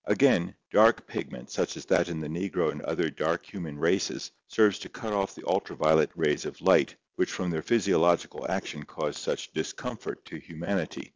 Again, 0.05 0.55
dark 0.71 1.05
pigment 1.05 1.51
such 1.51 1.77
as 1.77 1.85
that 1.85 2.09
in 2.09 2.21
the 2.21 2.27
negro 2.27 2.71
and 2.71 2.81
other 2.81 3.11
dark 3.11 3.45
human 3.45 3.77
races 3.77 4.31
serves 4.47 4.79
to 4.79 4.89
cut 4.89 5.13
off 5.13 5.35
the 5.35 5.45
ultraviolet 5.47 6.09
rays 6.15 6.43
of 6.45 6.59
light 6.59 6.95
which 7.17 7.31
from 7.31 7.51
their 7.51 7.61
physiological 7.61 8.49
action 8.49 8.81
cause 8.81 9.15
such 9.15 9.53
discomfort 9.53 10.25
to 10.25 10.37
humanity. 10.39 11.09